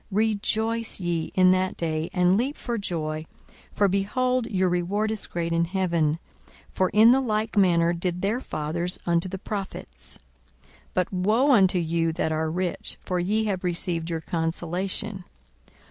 42:006:023 0.11 0.17
Rejoice 0.17 0.99
ye 0.99 1.31
in 1.35 1.51
that 1.51 1.77
day, 1.77 2.09
and 2.11 2.35
leap 2.35 2.57
for 2.57 2.79
joy: 2.79 3.23
for, 3.71 3.87
behold, 3.87 4.47
your 4.47 4.67
reward 4.67 5.11
is 5.11 5.27
great 5.27 5.51
in 5.51 5.65
heaven: 5.65 6.17
for 6.71 6.89
in 6.89 7.11
the 7.11 7.21
like 7.21 7.55
manner 7.55 7.93
did 7.93 8.23
their 8.23 8.39
fathers 8.39 8.97
unto 9.05 9.29
the 9.29 9.37
prophets. 9.37 10.17
42:006:024 10.63 10.73
But 10.95 11.13
woe 11.13 11.51
unto 11.51 11.77
you 11.77 12.11
that 12.13 12.31
are 12.31 12.49
rich! 12.49 12.97
for 12.99 13.19
ye 13.19 13.43
have 13.45 13.63
received 13.63 14.09
your 14.09 14.21
consolation. 14.21 15.23